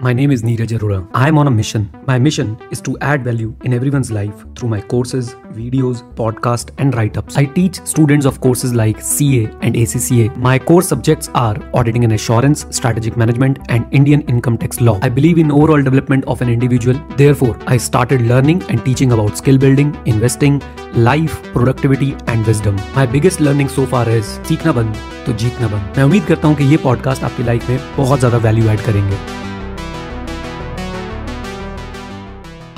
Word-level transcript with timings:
My 0.00 0.12
name 0.12 0.30
is 0.30 0.44
Neeraj 0.44 0.72
Arora. 0.78 0.98
I 1.12 1.26
am 1.26 1.38
on 1.38 1.48
a 1.48 1.50
mission. 1.50 1.90
My 2.06 2.20
mission 2.20 2.56
is 2.70 2.80
to 2.82 2.96
add 3.00 3.24
value 3.24 3.52
in 3.64 3.72
everyone's 3.72 4.12
life 4.12 4.44
through 4.54 4.68
my 4.68 4.80
courses, 4.80 5.34
videos, 5.56 6.02
podcast, 6.14 6.70
and 6.78 6.94
write-ups. 6.94 7.36
I 7.36 7.46
teach 7.46 7.80
students 7.84 8.24
of 8.24 8.40
courses 8.40 8.72
like 8.72 9.00
CA 9.00 9.46
and 9.62 9.74
ACCA. 9.74 10.36
My 10.36 10.56
core 10.56 10.82
subjects 10.82 11.30
are 11.34 11.56
auditing 11.74 12.04
and 12.04 12.12
assurance, 12.12 12.64
strategic 12.70 13.16
management, 13.16 13.58
and 13.70 13.92
Indian 13.92 14.20
income 14.34 14.56
tax 14.56 14.80
law. 14.80 15.00
I 15.02 15.08
believe 15.08 15.36
in 15.36 15.50
overall 15.50 15.82
development 15.82 16.26
of 16.26 16.42
an 16.42 16.48
individual. 16.48 16.94
Therefore, 17.16 17.58
I 17.66 17.76
started 17.76 18.22
learning 18.22 18.62
and 18.68 18.84
teaching 18.84 19.10
about 19.10 19.36
skill 19.36 19.58
building, 19.58 19.98
investing, 20.06 20.62
life, 20.94 21.42
productivity, 21.52 22.14
and 22.28 22.46
wisdom. 22.46 22.76
My 22.94 23.04
biggest 23.04 23.40
learning 23.40 23.68
so 23.80 23.84
far 23.96 24.08
is 24.08 24.38
सीखना 24.48 24.72
बंद 24.78 24.94
तो 25.26 25.32
जीतना 25.42 25.68
बंद 25.74 25.96
मैं 25.96 26.04
उम्मीद 26.04 26.24
करता 26.26 26.48
हूँ 26.48 26.56
कि 26.56 26.70
ये 26.70 26.76
पॉडकास्ट 26.86 27.24
आपकी 27.24 27.44
लाइफ 27.50 27.68
में 27.70 27.78
बहुत 27.96 28.18
ज़्यादा 28.18 28.38
वैल्यू 28.48 28.68
ऐड 28.70 28.80
करेंगे 28.86 29.47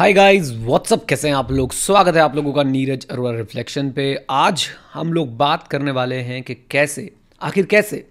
हाय 0.00 0.12
गाइस 0.12 0.50
व्हाट्सअप 0.50 1.04
कैसे 1.04 1.28
हैं 1.28 1.34
आप 1.34 1.50
लोग? 1.52 1.72
स्वागत 1.72 2.14
है 2.14 2.20
आप 2.20 2.36
लोगों 2.36 2.52
का 2.52 2.62
नीरज 2.62 3.06
अरोड़ा 3.10 3.30
रिफ्लेक्शन 3.30 3.90
पे। 3.90 4.26
आज 4.30 4.66
हम 4.94 5.12
लोग 5.12 5.36
बात 5.36 5.68
करने 5.68 5.90
वाले 5.90 6.16
हैं 6.16 6.42
कि 6.42 6.54
कैसे, 6.54 7.12
आखिर 7.40 7.66
कैसे? 7.66 8.06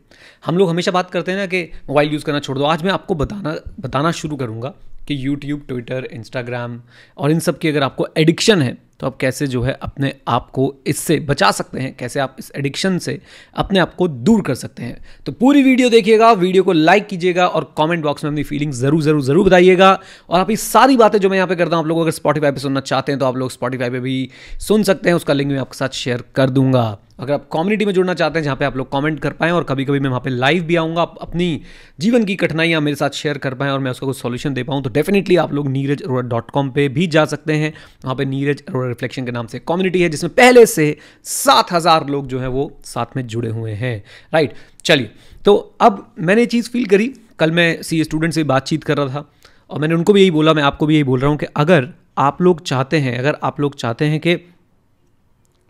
हम 0.45 0.57
लोग 0.57 0.69
हमेशा 0.69 0.91
बात 0.91 1.11
करते 1.11 1.31
हैं 1.31 1.37
ना 1.37 1.45
कि 1.45 1.61
मोबाइल 1.63 2.09
यूज़ 2.09 2.25
करना 2.25 2.39
छोड़ 2.39 2.57
दो। 2.57 2.63
आज 2.63 2.83
मैं 2.83 2.91
आपको 2.91 3.15
बताना 3.15 3.55
बताना 3.79 4.11
शुरू 4.11 4.35
करूँगा 4.35 4.73
कि 5.07 5.25
यूट्यूब 5.25 5.65
ट्विटर 5.67 6.05
इंस्टाग्राम 6.05 6.81
और 7.17 7.31
इन 7.31 7.39
सब 7.39 7.57
की 7.57 7.69
अगर 7.69 7.83
आपको 7.83 8.07
एडिक्शन 8.17 8.61
है 8.61 8.77
तो 8.99 9.07
आप 9.07 9.17
कैसे 9.17 9.47
जो 9.47 9.61
है 9.61 9.73
अपने 9.73 10.13
आप 10.27 10.49
को 10.51 10.73
इससे 10.87 11.19
बचा 11.21 11.51
सकते 11.51 11.79
हैं? 11.79 11.95
कैसे 11.97 12.19
आप 12.19 12.35
इस 12.39 12.51
एडिक्शन 12.55 12.97
से 12.99 13.19
अपने 13.55 13.79
आप 13.79 13.93
को 13.95 14.07
दूर 14.07 14.41
कर 14.41 14.55
सकते 14.55 14.83
हैं? 14.83 15.01
तो 15.25 15.31
पूरी 15.31 15.63
वीडियो 15.63 15.89
देखिएगा 15.89 16.31
वीडियो 16.33 16.63
को 16.63 16.73
लाइक 16.73 17.07
कीजिएगा 17.07 17.47
और 17.47 17.73
कमेंट 17.77 18.03
बॉक्स 18.03 18.23
में 18.23 18.31
अपनी 18.31 18.43
फीलिंग 18.43 18.71
ज़रूर 18.73 19.01
ज़रूर 19.01 19.21
ज़रूर 19.23 19.45
बताइएगा। 19.45 19.91
और 20.29 20.39
आप 20.39 20.49
ये 20.49 20.55
सारी 20.57 20.97
बातें 20.97 21.19
जो 21.19 21.29
मैं 21.29 21.37
यहाँ 21.37 21.47
पे 21.47 21.55
करता 21.55 21.75
हूँ, 21.75 21.83
आप 21.83 21.89
लोग 21.89 21.99
अगर 21.99 22.11
स्पॉटीफाई 22.11 22.51
पर 22.51 22.59
सुनना 22.59 22.79
चाहते 22.81 23.11
हैं 23.11 23.19
तो 23.19 23.25
आप 23.25 23.37
लोग 23.37 23.51
स्पॉटीफाई 23.51 23.89
पर 23.89 23.99
भी 23.99 24.29
सुन 24.59 24.83
सकते 24.83 25.09
हैं। 25.09 25.15
उसका 25.15 25.33
लिंक 25.33 25.51
मैं 25.51 25.59
आपके 25.59 25.77
साथ 25.77 25.89
शेयर 25.95 26.23
कर 26.35 26.49
दूँगा। 26.49 26.97
अगर 27.19 27.33
आप 27.33 27.47
कम्युनिटी 27.53 27.85
में 27.85 27.91
जुड़ना 27.93 28.13
चाहते 28.13 28.39
हैं, 28.39 28.43
जहाँ 28.43 28.55
पे 28.57 28.65
आप 28.65 28.75
लोग 28.77 28.91
कमेंट 28.91 29.19
कर 29.19 29.31
पाएँ 29.31 29.51
और 29.51 29.63
कभी 29.63 29.85
कभी 29.85 29.99
मैं 29.99 30.09
वहाँ 30.09 30.21
पे 30.21 30.29
लाइव 30.29 30.63
भी 30.63 30.75
आऊँगा, 30.75 31.01
आप 31.01 31.17
अपनी 31.21 31.61
जीवन 31.99 32.25
की 32.25 32.35
कठिनाइयाँ 32.35 32.81
मेरे 32.81 32.95
साथ 32.95 33.09
शेयर 33.13 33.37
कर 33.37 33.53
पाएँ 33.53 33.71
और 33.71 33.79
मैं 33.79 33.91
उसका 33.91 34.07
कुछ 34.07 34.17
सॉल्यूशन 34.17 34.53
दे 34.53 34.63
पाऊँ 34.63 34.83
तो 34.83 34.89
डेफिनेटली 34.89 35.35
आप 35.37 35.53
लोग 35.53 35.67
नीरज 35.69 36.01
अरोड़ा 36.03 36.21
डॉट 36.29 36.51
कॉम 36.51 36.69
पर 36.69 36.87
भी 36.89 37.07
जा 37.07 37.25
सकते 37.25 37.53
हैं। 37.53 37.73
वहाँ 38.03 38.15
पे 38.15 38.25
नीरज 38.25 38.63
अरोड़ा 38.69 38.88
रिफ्लेक्शन 38.89 39.25
के 39.25 39.31
नाम 39.31 39.47
से 39.47 39.59
कम्युनिटी 39.59 40.01
है, 40.01 40.09
जिसमें 40.09 40.33
पहले 40.33 40.65
से 40.65 40.95
सात 41.25 41.71
हज़ार 41.71 42.07
लोग 42.07 42.27
जो 42.27 42.39
है 42.39 42.47
वो 42.47 42.71
साथ 42.85 43.15
में 43.17 43.25
जुड़े 43.27 43.49
हुए 43.49 43.71
हैं। 43.73 44.03
राइट 44.33 44.53
चलिए। 44.85 45.09
तो 45.45 45.55
अब 45.81 46.05
मैंने 46.19 46.45
चीज़ 46.45 46.69
फील 46.69 46.85
करी। 46.85 47.07
कल 47.39 47.51
मैं 47.51 47.81
सी 47.81 48.03
स्टूडेंट 48.03 48.33
से 48.33 48.43
बातचीत 48.43 48.83
कर 48.83 48.97
रहा 48.97 49.07
था 49.07 49.29
और 49.69 49.79
मैंने 49.79 49.95
उनको 49.95 50.13
भी 50.13 50.21
यही 50.21 50.31
बोला, 50.31 50.53
मैं 50.53 50.63
आपको 50.63 50.85
भी 50.85 50.93
यही 50.93 51.03
बोल 51.03 51.19
रहा 51.19 51.29
हूँ 51.29 51.37
कि 51.37 51.45
अगर 51.55 51.87
आप 52.17 52.41
लोग 52.41 52.61
चाहते 52.63 52.99
हैं, 52.99 53.17
अगर 53.19 53.37
आप 53.43 53.59
लोग 53.59 53.75
चाहते 53.75 54.05
हैं 54.05 54.19
कि 54.19 54.35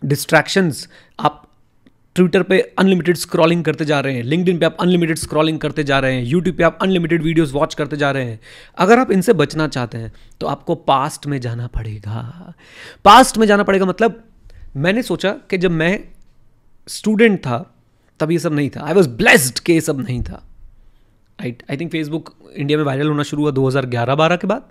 डिस्ट्रैक्शंस 0.02 0.88
आप 1.20 1.44
ट्विटर 2.20 2.44
पे 2.44 2.60
अनलिमिटेड 2.80 3.18
स्क्रॉलिंग 3.18 3.64
करते 3.64 3.86
जा 3.86 4.00
रहे 4.00 4.14
हैं 4.14 4.24
लिंकडिन 4.24 4.58
पे 4.60 4.66
आप 4.66 4.78
अनलिमिटेड 4.82 5.18
स्क्रॉलिंग 5.18 5.60
करते 5.60 5.84
जा 5.84 6.00
रहे 6.00 6.16
हैं 6.16 6.24
यूट्यूब 6.24 6.56
पे 6.56 6.64
आप 6.64 6.80
अनलिमिटेड 6.82 7.24
वीडियोस 7.24 7.52
वॉच 7.54 7.74
करते 7.74 7.98
जा 7.98 8.10
रहे 8.12 8.26
हैं। 8.26 8.40
अगर 8.78 9.00
आप 9.00 9.12
इनसे 9.12 9.34
बचना 9.34 9.68
चाहते 9.68 9.98
हैं 9.98 10.12
तो 10.42 10.48
आपको 10.48 10.76
पास्ट 10.76 11.28
में 11.28 11.40
जाना 11.42 11.68
पड़ेगा। 11.68 12.54
पास्ट 13.06 13.38
में 13.38 13.46
जाना 13.48 13.64
पड़ेगा 13.64 13.86
मतलब 13.86 14.24
मैंने 14.78 15.04
सोचा 15.04 15.32
कि 15.50 15.58
जब 15.58 15.72
मैं 15.72 16.00
स्टूडेंट 16.88 17.40
था, 17.40 17.58
तब 18.20 18.32
ये 18.32 18.40
सब 18.40 18.54
नहीं 18.54 18.70
था। 18.70 18.86
आई 18.86 18.94
वॉज़ 18.94 19.10
ब्लेस्ड 19.10 19.60
के 19.60 19.74
ये 19.74 19.82
सब 19.82 20.00
नहीं 20.00 20.22
था। 20.24 20.44
Right 21.40 21.64
I 21.72 21.78
think 21.78 21.92
Facebook 21.92 22.34
India 22.56 22.78
में 22.78 22.86
वायरल 22.86 23.08
होना 23.08 23.24
शुरू 23.24 23.44
हुआ 23.44 23.52
2011-12 23.52 24.36
के 24.36 24.48
बाद, 24.48 24.64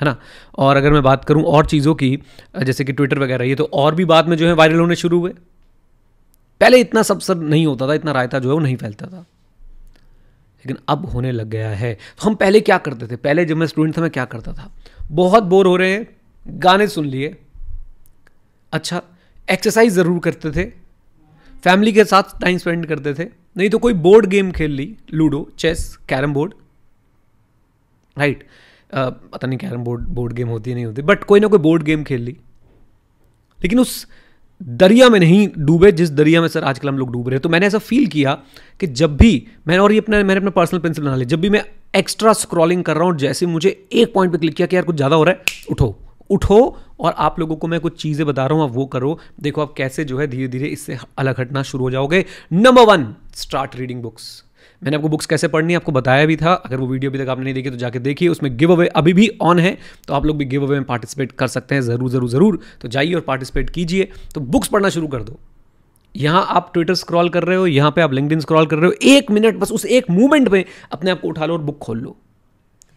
है 0.00 0.04
ना? 0.04 0.16
और 0.58 0.76
अगर 0.76 0.92
मैं 0.92 1.02
बात 1.02 1.24
करूँ 1.24 1.44
और 1.44 1.66
चीज़ों 1.66 1.94
की, 1.94 2.18
जैसे 2.62 2.84
कि 2.84 2.92
ट्विटर 2.92 3.18
वगैरह, 3.18 3.44
ये 3.44 3.54
तो 3.54 3.68
और 3.72 3.94
भी 3.94 4.04
बाद 4.04 4.28
में 4.28 4.36
जो 4.36 4.46
है 4.46 4.52
वायरल 4.52 4.80
होने 4.80 4.96
शुरू 4.96 5.20
हुए। 5.20 5.32
पहले 6.60 6.78
इतना 6.80 7.02
सब 7.02 7.20
सब 7.20 7.42
नहीं 7.42 7.66
होता 7.66 7.88
था, 7.88 7.94
इतना 7.94 8.12
रायता 8.12 8.38
जो 8.38 8.48
है 8.48 8.54
वो 8.54 8.60
नहीं 8.60 8.76
फैलता 8.76 9.06
था। 9.06 9.18
लेकिन 10.64 10.76
अब 10.88 11.04
होने 11.06 11.32
लग 11.32 11.48
गया 11.48 11.68
है। 11.70 11.92
तो 11.94 12.26
हम 12.26 12.34
पहले 12.34 12.60
क्या 12.60 12.78
करते 12.78 13.06
थे? 13.06 13.16
पहले 13.16 13.44
जब 13.44 13.56
मैं 13.56 13.66
स्टूडेंट 13.66 13.96
था, 13.96 14.00
मैं 14.02 14.10
क्या 14.10 14.24
करता 14.24 14.52
था? 14.52 14.70
बहुत 15.02 15.42
बोर 15.44 15.66
हो 15.66 15.76
रहे 15.76 15.92
हैं, 15.92 16.06
गाने 16.46 16.86
सुन 16.88 17.06
लिए। 17.06 17.36
अच्छा 18.72 19.02
एक्सरसाइज 19.48 19.92
ज़रूर 19.92 20.18
करते 20.20 20.50
थे। 20.52 20.64
फैमिली 21.64 21.92
के 21.92 22.04
साथ 22.04 22.38
टाइम 22.40 22.58
स्पेंड 22.58 22.86
करते 22.86 23.14
थे। 23.14 23.24
नहीं 23.56 23.68
तो 23.70 23.78
कोई 23.78 23.92
बोर्ड 23.94 24.26
गेम 24.26 24.50
खेल 24.52 24.70
ली 24.70 24.94
ludo 25.12 25.48
chess 25.58 25.96
carrom 26.08 26.34
board 26.34 26.52
right 28.16 28.46
पता 28.92 29.46
नहीं 29.46 29.58
कैरम 29.58 29.84
बोर्ड 29.84 30.02
बोर्ड 30.08 30.32
गेम 30.32 30.48
होती 30.48 30.70
है, 30.70 30.74
नहीं 30.74 30.84
होती। 30.84 31.02
बट 31.02 31.24
कोई 31.24 31.40
ना 31.40 31.46
कोई 31.46 31.58
बोर्ड 31.58 31.82
गेम 31.82 32.04
खेल 32.04 32.20
ली। 32.20 32.36
लेकिन 33.58 33.80
उस 33.80 34.06
दरिया 34.60 35.08
में 35.08 35.18
नहीं 35.20 35.48
डूबे, 35.58 35.90
जिस 35.92 36.10
दरिया 36.10 36.40
में 36.40 36.48
सर 36.48 36.64
आजकल 36.64 36.88
हम 36.88 36.98
लोग 36.98 37.12
डूब 37.12 37.28
रहे 37.28 37.36
हैं। 37.36 37.42
तो 37.42 37.48
मैंने 37.48 37.66
ऐसा 37.66 37.78
फील 37.78 38.06
किया 38.06 38.32
कि 38.80 38.86
जब 38.86 39.16
भी 39.16 39.46
मैंने 39.68 39.82
और 39.82 39.92
ये 39.92 39.98
अपना, 39.98 40.16
मैंने 40.16 40.36
अपना 40.36 40.50
पर्सनल 40.50 40.80
पेंसिल 40.80 41.04
बना 41.04 41.14
लिया। 41.14 41.28
जब 41.28 41.40
भी 41.40 41.50
मैं 41.50 41.64
एक्स्ट्रा 41.96 42.32
स्क्रॉलिंग 42.32 42.82
कर 42.84 42.96
रहा 42.96 43.04
हूँ, 43.04 43.16
जैसे 43.16 43.46
मुझे 43.46 43.70
एक 43.92 44.12
पॉइंट 44.14 44.32
पे 44.32 44.38
क्लिक 44.38 44.54
किया 44.54 44.66
कि 44.66 44.76
यार 44.76 44.84
कुछ 44.84 44.96
ज़्यादा 44.96 45.16
हो 45.16 45.24
रहा 45.24 45.34
है, 45.34 45.42
उठो। 45.70 45.96
उठो 46.30 46.76
और 47.00 47.14
आप 47.18 47.38
लोगों 47.40 47.56
को 47.56 47.68
मैं 47.68 47.80
कुछ 47.80 48.00
चीज़ें 48.02 48.26
बता 48.26 48.46
रहा 48.46 48.58
हूँ, 48.58 48.64
आप 48.64 48.74
वो 48.74 48.86
करो। 48.86 49.18
देखो 49.40 49.62
आप 49.62 49.72
कैसे 49.76 50.04
जो 50.04 50.18
है 50.18 50.26
धीरे 50.26 50.48
धीरे 50.48 50.66
इससे 50.66 50.98
अलग 51.18 51.40
हटना 51.40 51.62
शुरू 51.62 51.84
हो 51.84 51.90
जाओगे। 51.90 52.24
Number 52.52 52.86
one 52.86 53.14
start 53.34 53.76
reading 53.76 54.02
books 54.02 54.44
मैंने 54.82 54.96
आपको 54.96 55.08
बुक्स 55.08 55.26
कैसे 55.26 55.48
पढ़नी 55.48 55.72
है, 55.72 55.76
आपको 55.76 55.92
बताया 55.92 56.26
भी 56.26 56.36
था। 56.36 56.52
अगर 56.54 56.76
वो 56.76 56.86
वीडियो 56.86 57.10
अभी 57.10 57.18
तक 57.18 57.28
आपने 57.28 57.44
नहीं 57.44 57.54
देखी 57.54 57.70
तो 57.70 57.76
जाके 57.76 57.98
देखिए। 57.98 58.28
उसमें 58.28 58.56
गिव 58.56 58.72
अवे 58.72 58.86
अभी 58.88 59.12
भी 59.12 59.28
ऑन 59.42 59.58
है 59.58 59.76
तो 60.08 60.14
आप 60.14 60.26
लोग 60.26 60.36
भी 60.36 60.44
गिव 60.44 60.64
अवे 60.64 60.76
में 60.76 60.84
पार्टिसिपेट 60.86 61.32
कर 61.32 61.46
सकते 61.48 61.74
हैं। 61.74 61.82
ज़रूर 61.82 62.10
ज़रूर 62.10 62.28
ज़रूर। 62.30 62.58
तो 62.82 62.88
जाइए 62.88 63.14
और 63.14 63.20
पार्टिसिपेट 63.22 63.70
कीजिए। 63.70 64.08
तो 64.34 64.40
बुक्स 64.42 64.68
पढ़ना 64.68 64.88
शुरू 64.88 65.08
कर 65.08 65.22
दो। 65.22 65.38
यहाँ 66.14 66.46
आप 66.50 66.70
ट्विटर 66.74 66.94
स्क्रॉल 66.94 67.28
कर 67.28 67.44
रहे 67.44 67.56
हो, 67.56 67.66
यहाँ 67.66 67.90
पे 67.90 68.02
आप 68.02 68.12
लिंकडिन 68.12 68.40
स्क्रॉल 68.40 68.66
कर 68.66 68.76
रहे 68.76 68.86
हो। 68.86 68.94
एक 69.08 69.30
मिनट 69.30 69.56
बस 69.56 69.72
उस 69.72 69.84
एक 69.86 70.10
मूवमेंट 70.10 70.48
में 70.48 70.64
अपने 70.92 71.10
आप 71.10 71.20
को 71.20 71.28
उठा 71.28 71.46
लो 71.46 71.54
और 71.54 71.60
बुक 71.60 71.78
खोल 71.78 71.98
लो। 71.98 72.16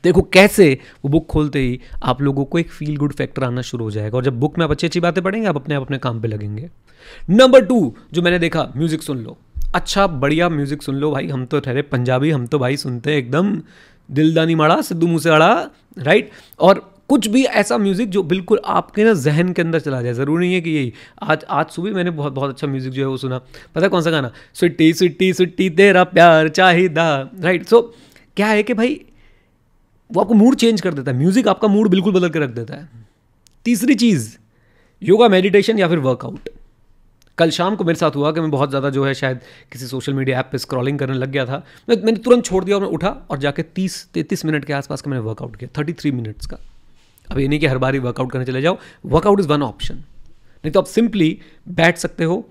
देखो 0.04 0.22
कैसे 0.24 0.78
वो 1.04 1.10
बुक 1.10 1.26
खोलते 1.28 1.60
ही 1.60 1.80
आप 2.04 2.22
लोगों 2.22 2.46
को 2.46 2.60
एक 2.60 2.70
फील 2.70 2.96
गुड 2.98 3.14
फैक्टर 3.14 3.44
आना 3.44 3.62
शुरू 3.64 3.84
हो 3.86 3.92
जाएगा। 3.92 4.18
और 4.18 4.24
जब 4.24 4.40
बुक 4.40 4.58
में 4.58 4.66
आप 4.66 4.72
अच्छी 4.72 4.88
अच्छी 4.88 5.00
बातें 5.00 5.24
पढ़ेंगे, 5.24 5.48
आप 5.48 5.56
अपने 5.56 5.76
आप 5.76 5.82
अपने 5.82 5.98
काम 5.98 6.22
पे 6.22 6.28
लगेंगे। 6.28 6.70
नंबर 7.30 7.66
टू 7.66 7.94
जो 8.14 8.22
मैंने 8.22 8.40
देखा 8.40 8.72
म्यूज़िक 8.78 9.04
सुन 9.04 9.18
लो। 9.18 9.38
अच्छा 9.76 10.06
बढ़िया 10.08 10.48
म्यूज़िक 10.50 10.82
सुन 10.84 10.96
लो 10.96 11.12
भाई, 11.12 11.28
हम 11.28 11.46
तो 11.46 11.60
ठहरे 11.60 11.82
पंजाबी, 11.82 12.30
हम 12.32 12.46
तो 12.48 12.60
भाई 12.60 12.78
सुनते 12.78 13.12
हैं 13.12 13.18
एकदम 13.18 13.62
दिलदानी 14.10 14.56
माड़ा, 14.56 14.82
सिद्धू 14.82 15.08
मूसे 15.08 15.30
आड़ा 15.30 15.70
राइट 15.98 16.32
और 16.60 16.80
कुछ 17.10 17.28
भी 17.28 17.44
ऐसा 17.44 17.78
म्यूज़िक 17.78 18.10
जो 18.10 18.24
बिल्कुल 18.24 18.60
आपके 18.66 19.04
ना 19.04 19.14
जहन 19.16 19.52
के 19.54 19.62
अंदर 19.62 19.80
चला 19.80 20.02
जाए, 20.02 20.14
ज़रूरी 20.14 20.46
नहीं 20.46 20.54
है 20.54 20.62
कि 20.62 20.70
यही। 20.70 20.92
आज 21.24 21.44
आज 21.50 21.70
सुबह 21.70 21.94
मैंने 21.94 22.12
बहुत 22.12 22.34
बहुत 22.34 22.50
अच्छा 22.50 22.68
म्यूज़िक 22.68 22.94
जो 22.94 23.02
है 23.02 23.08
वो 23.08 23.18
सुना। 23.18 23.38
पता 23.38 23.82
है 23.82 23.90
कौन 23.90 24.02
सा 24.02 24.12
गाना? 24.12 24.32
सुट्टी 24.54 24.94
सुट्टी 24.94 25.32
सुट्टी 25.34 25.70
तेरा 25.72 26.04
प्यार 26.06 26.50
चाहिदा 26.50 27.06
राइट 27.40 27.66
सो 27.68 27.82
क्या 28.38 28.48
है 28.48 28.64
कि 28.64 28.74
भाई, 28.74 29.00
वो 30.10 30.22
आपको 30.22 30.34
मूड 30.34 30.56
चेंज 30.56 30.82
कर 30.82 30.94
देता 30.94 31.12
है। 31.12 31.18
म्यूज़िक 31.18 31.48
आपका 31.48 31.68
मूड 31.68 31.90
बिल्कुल 31.90 32.14
बदल 32.14 32.30
के 32.30 32.40
रख 32.40 32.50
देता 32.52 32.76
है। 32.76 32.90
तीसरी 33.66 33.96
चीज़, 33.96 34.36
योगा 35.02 35.28
मेडिटेशन 35.30 35.80
या 35.80 35.88
फिर 35.88 36.00
वर्कआउट 36.00 36.50
कल 37.42 37.50
शाम 37.52 37.76
को 37.76 37.84
मेरे 37.84 38.00
साथ 38.00 38.16
हुआ 38.16 38.32
कि 38.32 38.42
मैं 38.42 38.52
बहुत 38.52 38.70
ज़्यादा 38.70 38.90
जो 38.90 39.06
है 39.06 39.14
शायद 39.16 39.40
किसी 39.72 39.86
सोशल 39.88 40.14
मीडिया 40.14 40.40
ऐप 40.40 40.50
पे 40.52 40.58
स्क्रॉलिंग 40.60 41.00
करने 41.00 41.14
लग 41.16 41.32
गया 41.32 41.46
था। 41.46 41.64
मैं, 41.90 41.96
मैंने 41.98 42.18
तुरंत 42.20 42.46
छोड़ 42.46 42.64
दिया 42.64 42.76
और 42.76 42.82
मैं 42.82 42.90
उठा 42.90 43.10
और 43.30 43.38
जाके 43.40 43.64
तीस, 43.76 44.06
तैंतीस 44.14 44.46
मिनट 44.46 44.66
के 44.66 44.74
आसपास 44.74 45.02
का 45.02 45.12
मैंने 45.12 45.24
वर्कआउट 45.24 45.56
किया 45.56 45.70
थर्टी 45.78 45.94
थ्री 45.94 46.12
मिनट्स 46.12 46.46
का। 46.46 46.58
अब 47.28 47.40
ये 47.40 47.48
नहीं 47.48 47.60
कि 47.60 47.68
हर 47.68 47.78
बार 47.78 47.94
ही 47.94 48.00
वर्कआउट 48.02 48.32
करने 48.32 48.46
चले 48.46 48.62
जाओ। 48.62 48.78
वर्कआउट 49.08 49.40
इज़ 49.40 49.48
वन 49.48 49.64
ऑप्शन 49.64 49.96
नहीं 49.96 50.72
तो 50.72 50.80
आप 50.80 50.86
सिंपली 50.88 51.38
बैठ 51.68 51.98
सकते 51.98 52.24
हो 52.24 52.44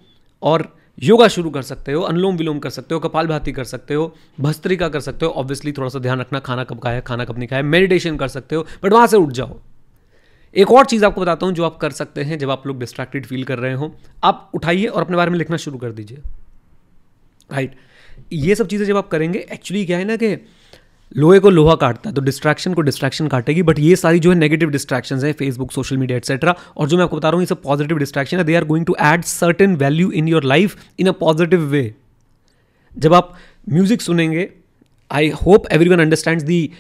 और 0.43 0.69
योगा 1.03 1.29
शुरू 1.29 1.51
कर 1.51 1.63
सकते 1.63 1.93
हो, 1.93 2.01
अनुलोम 2.03 2.37
विलोम 2.37 2.59
कर 2.59 2.71
सकते 2.71 2.95
हो, 2.95 3.01
कपाल 3.01 3.27
भाती 3.27 3.53
कर 3.53 3.65
सकते 3.67 3.95
हो, 3.95 4.15
भस्त्रिका 4.41 4.89
कर 4.89 5.01
सकते 5.01 5.27
हो 5.27 5.33
ऑब्वियसली 5.33 5.73
थोड़ा 5.73 5.89
सा 5.89 5.99
ध्यान 5.99 6.21
रखना, 6.21 6.39
खाना 6.41 6.65
कब 6.65 6.81
खाया, 6.81 7.01
खाना 7.03 7.25
कब 7.25 7.39
नहीं 7.39 7.49
खाया 7.49 7.63
मेडिटेशन 7.65 8.17
कर 8.17 8.29
सकते 8.31 8.57
हो 8.57 8.67
बट 8.85 8.93
वहाँ 8.93 9.07
से 9.07 9.17
उठ 9.17 9.33
जाओ। 9.33 9.57
एक 10.55 10.71
और 10.73 10.85
चीज़ 10.85 11.05
आपको 11.05 11.21
बताता 11.21 11.47
हूँ 11.47 11.55
जो 11.55 11.65
आप 11.65 11.77
कर 11.77 11.91
सकते 11.91 12.23
हैं 12.23 12.39
जब 12.39 12.51
आप 12.51 12.67
लोग 12.67 12.79
डिस्ट्रैक्टेड 12.81 13.27
फील 13.27 13.45
कर 13.45 13.59
रहे 13.59 13.73
हो। 13.73 13.95
आप 14.25 14.51
उठाइए 14.55 14.87
और 14.87 15.03
अपने 15.03 15.17
बारे 15.17 15.31
में 15.31 15.39
लिखना 15.39 15.57
शुरू 15.57 15.79
कर 15.79 15.93
दीजिए। 15.93 16.19
राइट 17.51 17.77
ये 18.33 18.55
सब 18.55 18.67
चीज़ें 18.67 18.87
जब 18.87 18.97
आप 18.97 19.09
करेंगे 19.09 19.39
एक्चुअली 19.53 19.85
क्या 19.87 19.99
है 19.99 20.05
ना 20.05 20.17
कि 20.17 20.37
लोहे 21.13 21.39
को 21.41 21.51
लोहा 21.51 21.75
काटता 21.75 22.09
है 22.11 22.15
तो 22.15 22.21
डिस्ट्रैक्शन 22.23 22.75
को 22.75 22.83
डिस्ट्रैक्शन 22.83 23.29
काटेगी 23.29 23.63
बट 23.63 23.79
ये 23.79 23.95
सारी 23.97 24.19
जो 24.19 24.31
है 24.31 24.37
नेगेटिव 24.39 24.71
डिस्ट्रैक्शन 24.71 25.19
है 25.19 25.33
फेसबुक 25.33 25.73
सोशल 25.73 25.97
मीडिया 25.97 26.19
एक्सेट्रा 26.19 26.55
और 26.77 26.89
जो 26.89 26.97
मैं 26.97 27.05
आपको 27.05 27.17
बता 27.17 27.29
रहा 27.29 27.37
हूँ, 27.37 27.43
ये 27.43 27.47
सब 27.47 27.63
पॉजिटिव 27.63 27.99
डिस्ट्रैक्शन 27.99 28.39
है 28.39 28.45
they 28.45 28.55
are 28.55 28.65
going 28.65 28.87
to 28.87 28.97
add 29.03 29.23
certain 29.25 29.75
value 29.77 30.11
in 30.11 30.29
your 30.29 30.45
life 30.45 30.77
in 30.99 31.07
a 31.07 31.13
positive 31.21 31.61
way 31.61 31.95
जब 32.93 33.15
आप 33.15 33.35
म्यूज़िक 33.69 34.03
सुनेंगे 34.03 34.49
I 35.11 35.29
hope 35.43 35.67
everyone 35.89 36.01
understand 36.01 36.43
the 36.43 36.71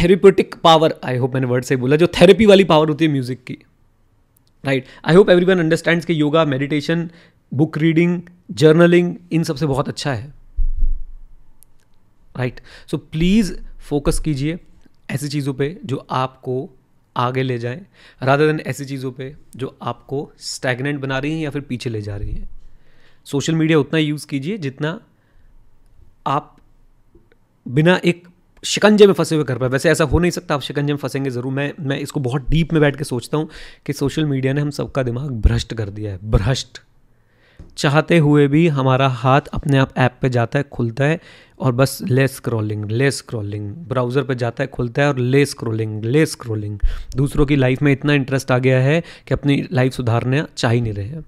therapeutic 0.00 0.54
power 0.64 0.94
I 1.04 1.16
hope 1.16 1.34
मैंने 1.34 1.46
वर्ड 1.46 1.64
से 1.64 1.76
बोला, 1.76 1.96
जो 1.96 2.06
थेरेपी 2.20 2.46
वाली 2.46 2.64
पावर 2.64 2.88
होती 2.88 3.04
है 3.04 3.10
म्यूज़िक 3.10 3.44
की। 3.44 3.58
Right 4.64 4.86
I 5.04 5.14
hope 5.14 5.30
everyone 5.44 5.58
understand 5.58 6.04
कि 6.04 6.20
yoga 6.20 6.44
meditation 6.44 7.08
book 7.52 7.78
reading 7.78 8.20
journaling 8.50 9.14
इन 9.32 9.42
सबसे 9.42 9.66
बहुत 9.66 9.88
अच्छा 9.88 10.12
है। 10.12 10.32
राइट 12.34 12.60
सो 12.90 12.96
प्लीज़ 12.96 13.52
फोकस 13.80 14.18
कीजिए 14.18 14.58
ऐसी 15.10 15.28
चीज़ों 15.28 15.54
पे 15.54 15.76
जो 15.84 16.06
आपको 16.10 16.54
आगे 17.16 17.42
ले 17.42 17.58
जाएँ 17.58 17.80
राधा 18.22 18.46
देन 18.46 18.60
ऐसी 18.60 18.84
चीज़ों 18.84 19.12
पे 19.12 19.34
जो 19.56 19.76
आपको 19.82 20.30
स्टैगनेंट 20.40 21.00
बना 21.00 21.18
रही 21.18 21.32
हैं 21.32 21.40
या 21.40 21.50
फिर 21.50 21.62
पीछे 21.62 21.90
ले 21.90 22.02
जा 22.02 22.16
रही 22.16 22.32
हैं। 22.32 22.48
सोशल 23.26 23.54
मीडिया 23.54 23.78
उतना 23.78 23.98
यूज़ 23.98 24.26
कीजिए 24.26 24.58
जितना 24.58 24.98
आप 26.26 26.56
बिना 27.66 28.00
एक 28.04 28.28
शिकंजे 28.62 29.06
में 29.06 29.12
फंसे 29.14 29.34
हुए 29.34 29.44
घर 29.44 29.58
पाए 29.58 29.68
वैसे 29.68 29.90
ऐसा 29.90 30.04
हो 30.04 30.18
नहीं 30.18 30.30
सकता, 30.30 30.54
आप 30.54 30.60
शिकंजे 30.60 30.92
में 30.92 30.98
फंसेंगे 30.98 31.30
ज़रूर। 31.30 31.52
मैं 31.52 31.72
मैं 31.80 31.98
इसको 31.98 32.20
बहुत 32.20 32.48
डीप 32.50 32.72
में 32.72 32.80
बैठ 32.80 32.96
के 32.96 33.04
सोचता 33.04 33.38
हूँ 33.38 33.48
कि 33.86 33.92
सोशल 33.92 34.26
मीडिया 34.26 34.52
ने 34.52 34.60
हम 34.60 34.70
सबका 34.72 35.02
दिमाग 35.02 35.30
भ्रष्ट 35.42 35.74
कर 35.74 35.90
दिया 35.90 36.12
है, 36.12 36.18
भ्रष्ट। 36.24 36.80
चाहते 37.76 38.16
हुए 38.18 38.46
भी 38.48 38.66
हमारा 38.68 39.08
हाथ 39.08 39.40
अपने 39.54 39.78
आप 39.78 39.92
ऐप 39.98 40.16
पे 40.22 40.28
जाता 40.28 40.58
है, 40.58 40.64
खुलता 40.72 41.04
है 41.04 41.18
और 41.60 41.72
बस 41.72 41.98
ले 42.02 42.26
स्क्रॉलिंग 42.28 42.90
ले 42.90 43.10
स्क्रॉलिंग, 43.10 43.70
ब्राउज़र 43.88 44.22
पे 44.22 44.34
जाता 44.34 44.62
है, 44.62 44.68
खुलता 44.68 45.02
है 45.02 45.08
और 45.08 45.18
ले 45.18 45.44
स्क्रॉलिंग 45.46 46.04
ले 46.04 46.24
स्क्रॉलिंग। 46.26 46.78
दूसरों 47.16 47.46
की 47.46 47.56
लाइफ 47.56 47.82
में 47.82 47.92
इतना 47.92 48.12
इंटरेस्ट 48.12 48.50
आ 48.52 48.58
गया 48.58 48.80
है 48.80 49.00
कि 49.00 49.34
अपनी 49.34 49.62
लाइफ 49.72 49.92
सुधारना 49.92 50.46
चाह 50.56 50.70
ही 50.70 50.80
नहीं 50.80 50.92
रहे 50.92 51.06
हैं। 51.06 51.24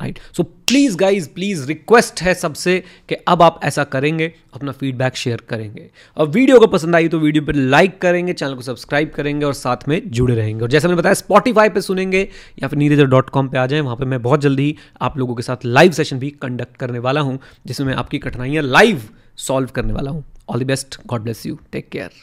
Right 0.00 0.18
so 0.36 0.42
please 0.42 0.96
guys 0.96 1.28
please 1.28 1.66
request 1.66 2.20
है 2.22 2.34
सबसे 2.34 2.78
कि 3.08 3.14
अब 3.28 3.42
आप 3.42 3.60
ऐसा 3.64 3.84
करेंगे, 3.84 4.32
अपना 4.54 4.72
फीडबैक 4.72 5.16
शेयर 5.16 5.40
करेंगे। 5.48 5.88
और 6.16 6.28
वीडियो 6.28 6.58
को 6.60 6.66
पसंद 6.66 6.96
आई 6.96 7.08
तो 7.08 7.18
वीडियो 7.18 7.44
पर 7.44 7.54
लाइक 7.54 8.00
करेंगे 8.00 8.32
चैनल 8.32 8.54
को 8.54 8.62
सब्सक्राइब 8.62 9.10
करेंगे 9.10 9.46
और 9.46 9.54
साथ 9.54 9.88
में 9.88 10.00
जुड़े 10.06 10.34
रहेंगे। 10.34 10.62
और 10.62 10.70
जैसे 10.70 10.88
मैंने 10.88 10.98
बताया 10.98 11.14
स्पॉटीफाई 11.14 11.68
पर 11.68 11.80
सुनेंगे 11.80 12.28
या 12.62 12.68
फिर 12.68 12.78
नीरज 12.78 13.00
डॉट 13.00 13.30
कॉम 13.30 13.48
पर 13.48 13.58
आ 13.58 13.66
जाए, 13.66 13.80
वहाँ 13.80 13.96
पर 13.96 14.04
मैं 14.04 14.22
बहुत 14.22 14.40
जल्दी 14.40 14.74
आप 15.00 15.18
लोगों 15.18 15.34
के 15.34 15.42
साथ 15.42 15.64
लाइव 15.64 15.92
सेशन 15.92 16.18
भी 16.18 16.30
कंडक्ट 16.42 16.76
करने 16.76 16.98
वाला 16.98 17.20
हूँ, 17.20 17.38
जिसमें 17.66 17.86
मैं 17.86 17.94
आपकी 17.94 18.18
कठिनाइयाँ 18.18 18.64
लाइव 18.64 19.08
सॉल्व 19.38 19.68
करने 19.74 19.92
वाला 19.92 20.10
हूँ। 20.10 20.24
All 20.48 20.60
the 20.60 20.66
best 20.66 20.98
God 21.06 21.22
bless 21.22 21.44
you 21.46 21.58
take 21.72 21.88
care 21.88 22.10